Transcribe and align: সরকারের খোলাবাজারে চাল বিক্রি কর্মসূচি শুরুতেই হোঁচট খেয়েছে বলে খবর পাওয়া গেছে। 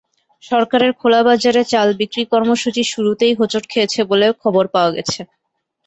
সরকারের 0.43 0.91
খোলাবাজারে 0.99 1.61
চাল 1.71 1.89
বিক্রি 1.99 2.23
কর্মসূচি 2.31 2.83
শুরুতেই 2.93 3.33
হোঁচট 3.39 3.63
খেয়েছে 3.71 3.99
বলে 4.11 4.27
খবর 4.41 4.63
পাওয়া 4.73 4.91
গেছে। 4.95 5.21